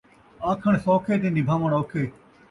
[0.49, 2.03] آکھݨ سوکھے تے نبھاوݨ اوکھے